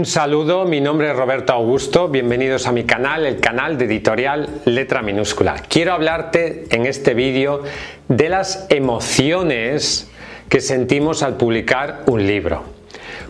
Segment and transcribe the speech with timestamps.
[0.00, 4.48] Un saludo, mi nombre es Roberto Augusto, bienvenidos a mi canal, el canal de editorial
[4.64, 5.56] Letra Minúscula.
[5.68, 7.64] Quiero hablarte en este vídeo
[8.08, 10.10] de las emociones
[10.48, 12.64] que sentimos al publicar un libro.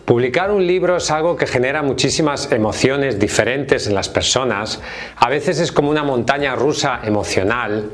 [0.05, 4.81] Publicar un libro es algo que genera muchísimas emociones diferentes en las personas,
[5.17, 7.89] a veces es como una montaña rusa emocional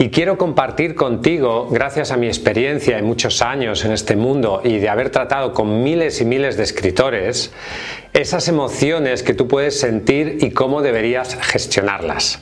[0.00, 4.78] y quiero compartir contigo, gracias a mi experiencia de muchos años en este mundo y
[4.78, 7.52] de haber tratado con miles y miles de escritores,
[8.14, 12.40] esas emociones que tú puedes sentir y cómo deberías gestionarlas.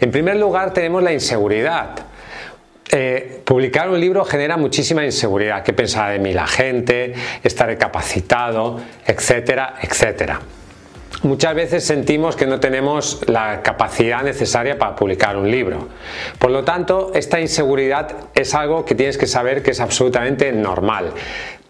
[0.00, 1.90] En primer lugar tenemos la inseguridad.
[2.90, 5.62] Eh, publicar un libro genera muchísima inseguridad.
[5.62, 7.14] ¿Qué pensará de mí la gente?
[7.44, 8.80] ¿Estaré capacitado?
[9.06, 10.40] Etcétera, etcétera.
[11.26, 15.88] Muchas veces sentimos que no tenemos la capacidad necesaria para publicar un libro.
[16.38, 21.10] Por lo tanto, esta inseguridad es algo que tienes que saber que es absolutamente normal.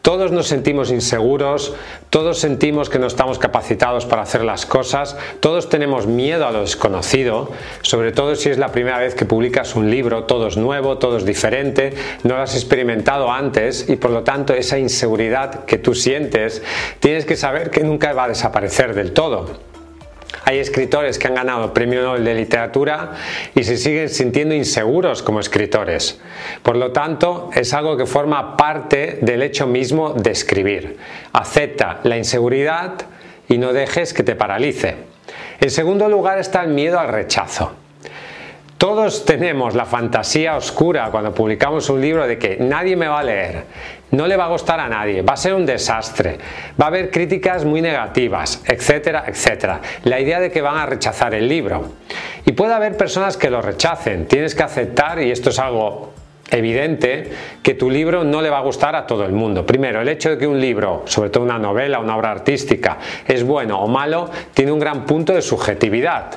[0.06, 1.74] Todos nos sentimos inseguros,
[2.10, 6.60] todos sentimos que no estamos capacitados para hacer las cosas, todos tenemos miedo a lo
[6.60, 7.50] desconocido,
[7.82, 11.16] sobre todo si es la primera vez que publicas un libro, todo es nuevo, todo
[11.16, 15.92] es diferente, no lo has experimentado antes y por lo tanto esa inseguridad que tú
[15.92, 16.62] sientes
[17.00, 19.75] tienes que saber que nunca va a desaparecer del todo.
[20.44, 23.12] Hay escritores que han ganado premio Nobel de literatura
[23.54, 26.20] y se siguen sintiendo inseguros como escritores.
[26.62, 30.98] Por lo tanto, es algo que forma parte del hecho mismo de escribir.
[31.32, 32.94] Acepta la inseguridad
[33.48, 34.96] y no dejes que te paralice.
[35.60, 37.72] En segundo lugar está el miedo al rechazo.
[38.78, 43.24] Todos tenemos la fantasía oscura cuando publicamos un libro de que nadie me va a
[43.24, 43.64] leer,
[44.10, 46.36] no le va a gustar a nadie, va a ser un desastre,
[46.78, 49.80] va a haber críticas muy negativas, etcétera, etcétera.
[50.04, 51.92] La idea de que van a rechazar el libro.
[52.44, 56.12] Y puede haber personas que lo rechacen, tienes que aceptar, y esto es algo
[56.50, 57.32] evidente
[57.62, 59.64] que tu libro no le va a gustar a todo el mundo.
[59.64, 63.42] Primero, el hecho de que un libro, sobre todo una novela, una obra artística, es
[63.42, 66.30] bueno o malo, tiene un gran punto de subjetividad.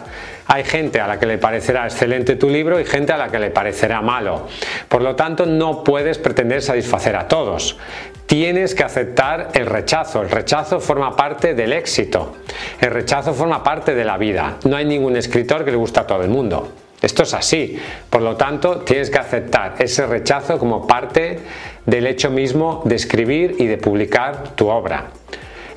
[0.52, 3.38] Hay gente a la que le parecerá excelente tu libro y gente a la que
[3.38, 4.48] le parecerá malo.
[4.88, 7.78] Por lo tanto, no puedes pretender satisfacer a todos.
[8.26, 10.24] Tienes que aceptar el rechazo.
[10.24, 12.38] El rechazo forma parte del éxito.
[12.82, 14.58] El rechazo forma parte de la vida.
[14.66, 16.72] No hay ningún escritor que le guste a todo el mundo.
[17.00, 17.80] Esto es así.
[18.10, 21.42] Por lo tanto, tienes que aceptar ese rechazo como parte
[21.86, 25.12] del hecho mismo de escribir y de publicar tu obra.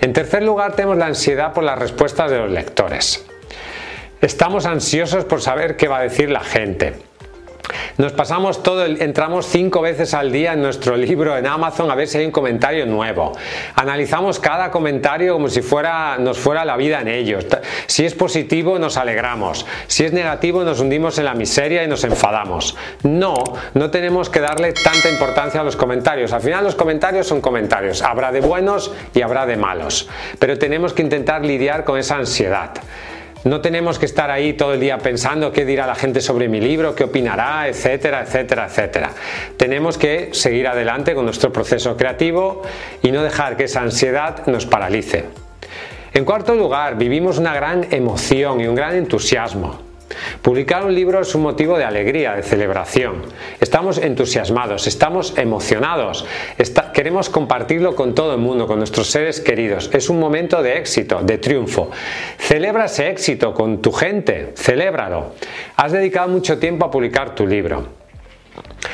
[0.01, 3.27] En tercer lugar, tenemos la ansiedad por las respuestas de los lectores.
[4.23, 6.95] Estamos ansiosos por saber qué va a decir la gente.
[7.99, 12.07] Nos pasamos todo, entramos cinco veces al día en nuestro libro en Amazon a ver
[12.07, 13.33] si hay un comentario nuevo.
[13.75, 17.47] Analizamos cada comentario como si fuera, nos fuera la vida en ellos.
[17.87, 22.05] Si es positivo nos alegramos, si es negativo nos hundimos en la miseria y nos
[22.05, 22.77] enfadamos.
[23.03, 23.35] No,
[23.75, 26.33] no tenemos que darle tanta importancia a los comentarios.
[26.33, 28.03] Al final los comentarios son comentarios.
[28.03, 30.09] Habrá de buenos y habrá de malos.
[30.39, 32.71] Pero tenemos que intentar lidiar con esa ansiedad.
[33.45, 36.61] No tenemos que estar ahí todo el día pensando qué dirá la gente sobre mi
[36.61, 39.11] libro, qué opinará, etcétera, etcétera, etcétera.
[39.57, 42.63] Tenemos que seguir adelante con nuestro proceso creativo
[43.03, 45.25] y no dejar que esa ansiedad nos paralice.
[46.15, 49.92] En cuarto lugar, vivimos una gran emoción y un gran entusiasmo.
[50.41, 53.23] Publicar un libro es un motivo de alegría, de celebración.
[53.61, 56.25] Estamos entusiasmados, estamos emocionados,
[56.93, 59.91] queremos compartirlo con todo el mundo, con nuestros seres queridos.
[59.93, 61.91] Es un momento de éxito, de triunfo.
[62.39, 65.33] Celebra ese éxito con tu gente, celébralo.
[65.77, 68.03] Has dedicado mucho tiempo a publicar tu libro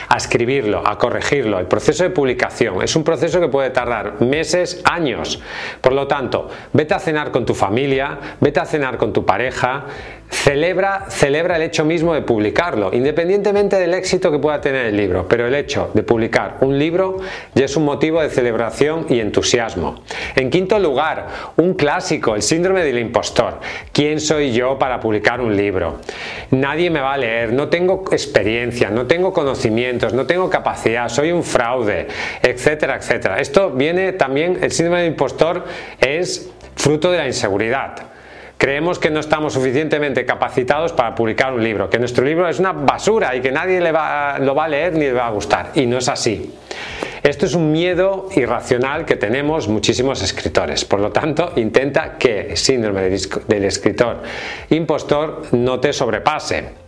[0.09, 1.59] a escribirlo, a corregirlo.
[1.59, 5.41] El proceso de publicación es un proceso que puede tardar meses, años.
[5.81, 9.85] Por lo tanto, vete a cenar con tu familia, vete a cenar con tu pareja,
[10.31, 15.27] celebra, celebra el hecho mismo de publicarlo, independientemente del éxito que pueda tener el libro,
[15.27, 17.17] pero el hecho de publicar un libro
[17.55, 20.03] ya es un motivo de celebración y entusiasmo.
[20.37, 23.61] En quinto lugar, un clásico, el síndrome del impostor.
[23.93, 25.99] ¿Quién soy yo para publicar un libro?
[26.51, 31.33] Nadie me va a leer, no tengo experiencia, no tengo conocimientos, no tengo capacidad, soy
[31.33, 32.07] un fraude,
[32.43, 33.39] etcétera, etcétera.
[33.39, 35.65] Esto viene también, el síndrome del impostor
[36.01, 38.08] es fruto de la inseguridad
[38.59, 42.73] creemos que no estamos suficientemente capacitados para publicar un libro, que nuestro libro es una
[42.73, 45.71] basura y que nadie le va, lo va a leer ni le va a gustar.
[45.75, 46.53] Y no es así.
[47.23, 50.85] Esto es un miedo irracional que tenemos muchísimos escritores.
[50.85, 54.23] Por lo tanto, intenta que el síndrome del escritor
[54.71, 56.88] impostor no te sobrepase.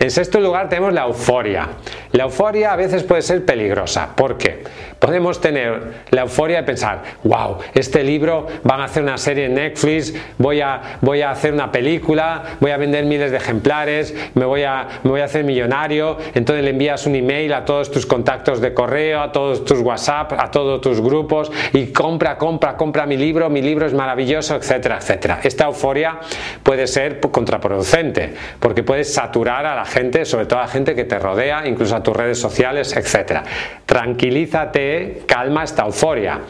[0.00, 1.68] En sexto lugar tenemos la euforia.
[2.12, 4.16] La euforia a veces puede ser peligrosa.
[4.16, 4.64] ¿Por qué?
[4.98, 9.54] Podemos tener la euforia de pensar, wow, este libro van a hacer una serie en
[9.54, 14.46] Netflix, voy a, voy a hacer una película, voy a vender miles de ejemplares, me
[14.46, 18.06] voy, a, me voy a hacer millonario, entonces le envías un email a todos tus
[18.06, 23.04] contactos de correo, a todos tus WhatsApp, a todos tus grupos y compra, compra, compra
[23.04, 25.40] mi libro, mi libro es maravilloso, etcétera, etcétera.
[25.42, 26.18] Esta euforia
[26.62, 31.04] puede ser contraproducente porque puedes saturar a la gente, sobre todo a la gente que
[31.04, 33.42] te rodea, incluso a tus redes sociales, etcétera.
[33.84, 36.40] Tranquilízate, calma esta euforia.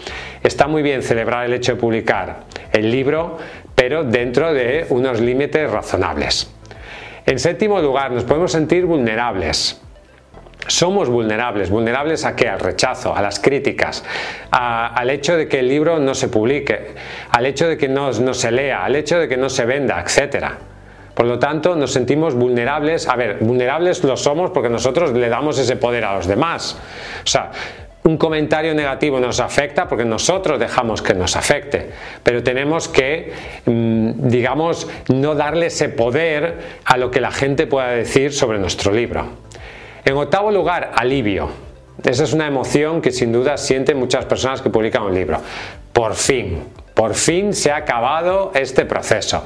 [0.43, 3.39] Está muy bien celebrar el hecho de publicar el libro,
[3.75, 6.53] pero dentro de unos límites razonables.
[7.27, 9.81] En séptimo lugar, nos podemos sentir vulnerables.
[10.67, 11.71] Somos vulnerables.
[11.71, 12.49] ¿Vulnerables a qué?
[12.49, 14.05] Al rechazo, a las críticas,
[14.51, 16.95] al hecho de que el libro no se publique,
[17.31, 20.01] al hecho de que no, no se lea, al hecho de que no se venda,
[20.01, 20.59] etcétera.
[21.15, 23.09] Por lo tanto, nos sentimos vulnerables.
[23.09, 26.79] A ver, vulnerables lo somos porque nosotros le damos ese poder a los demás.
[27.25, 27.51] O sea,
[28.03, 31.91] un comentario negativo nos afecta porque nosotros dejamos que nos afecte,
[32.23, 33.33] pero tenemos que,
[33.67, 38.93] mm, digamos, no darle ese poder a lo que la gente pueda decir sobre nuestro
[38.93, 39.27] libro.
[40.05, 41.51] En octavo lugar, alivio.
[42.03, 45.39] Esa es una emoción que sin duda sienten muchas personas que publican un libro.
[45.93, 46.63] Por fin,
[47.01, 49.43] por fin se ha acabado este proceso.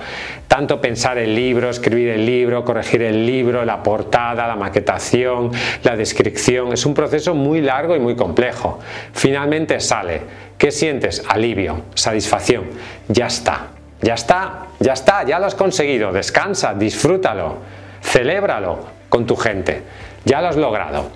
[0.49, 5.53] Tanto pensar el libro, escribir el libro, corregir el libro, la portada, la maquetación,
[5.85, 8.81] la descripción, es un proceso muy largo y muy complejo.
[9.13, 10.21] Finalmente sale.
[10.59, 11.23] ¿Qué sientes?
[11.29, 12.65] Alivio, satisfacción.
[13.07, 13.69] Ya está,
[14.03, 16.11] ya está, ya está, ya lo has conseguido.
[16.11, 17.59] Descansa, disfrútalo,
[18.03, 19.81] celébralo con tu gente.
[20.25, 21.09] Ya lo has logrado.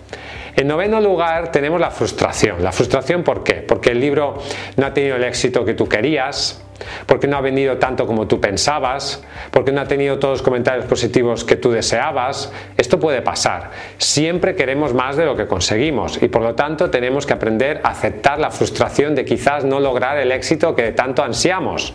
[0.58, 2.64] En noveno lugar tenemos la frustración.
[2.64, 3.62] ¿La frustración por qué?
[3.62, 4.38] Porque el libro
[4.76, 6.60] no ha tenido el éxito que tú querías,
[7.06, 9.22] porque no ha vendido tanto como tú pensabas,
[9.52, 12.52] porque no ha tenido todos los comentarios positivos que tú deseabas.
[12.76, 13.70] Esto puede pasar.
[13.98, 17.90] Siempre queremos más de lo que conseguimos y por lo tanto tenemos que aprender a
[17.90, 21.94] aceptar la frustración de quizás no lograr el éxito que tanto ansiamos.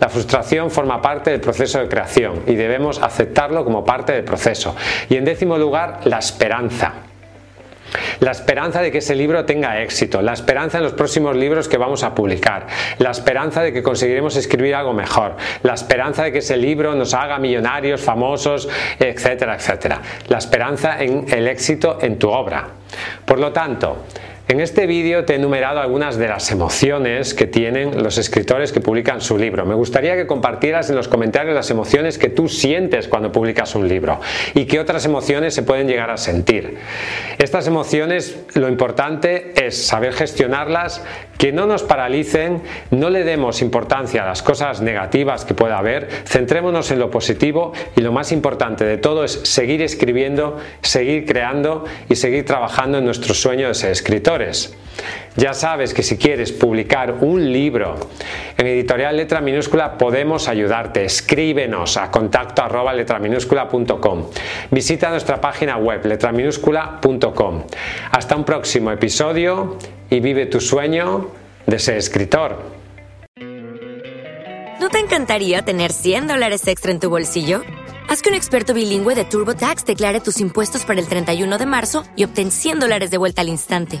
[0.00, 4.74] La frustración forma parte del proceso de creación y debemos aceptarlo como parte del proceso.
[5.10, 7.07] Y en décimo lugar, la esperanza
[8.20, 11.78] la esperanza de que ese libro tenga éxito, la esperanza en los próximos libros que
[11.78, 12.66] vamos a publicar,
[12.98, 17.14] la esperanza de que conseguiremos escribir algo mejor, la esperanza de que ese libro nos
[17.14, 18.68] haga millonarios, famosos,
[18.98, 20.00] etcétera, etcétera.
[20.28, 22.68] La esperanza en el éxito en tu obra.
[23.24, 24.04] Por lo tanto,
[24.48, 28.80] en este vídeo te he enumerado algunas de las emociones que tienen los escritores que
[28.80, 29.66] publican su libro.
[29.66, 33.86] Me gustaría que compartieras en los comentarios las emociones que tú sientes cuando publicas un
[33.86, 34.20] libro
[34.54, 36.78] y qué otras emociones se pueden llegar a sentir.
[37.36, 41.04] Estas emociones, lo importante es saber gestionarlas,
[41.36, 46.08] que no nos paralicen, no le demos importancia a las cosas negativas que pueda haber,
[46.24, 51.84] centrémonos en lo positivo y lo más importante de todo es seguir escribiendo, seguir creando
[52.08, 54.37] y seguir trabajando en nuestro sueño de ser escritor.
[55.36, 57.96] Ya sabes que si quieres publicar un libro
[58.56, 61.04] en editorial letra minúscula podemos ayudarte.
[61.04, 64.26] Escríbenos a contacto arroba letraminúscula.com.
[64.70, 67.64] Visita nuestra página web letraminúscula.com.
[68.10, 69.78] Hasta un próximo episodio
[70.10, 71.28] y vive tu sueño
[71.66, 72.78] de ser escritor.
[74.80, 77.62] ¿No te encantaría tener 100 dólares extra en tu bolsillo?
[78.08, 82.04] Haz que un experto bilingüe de TurboTax declare tus impuestos para el 31 de marzo
[82.16, 84.00] y obtén 100 dólares de vuelta al instante.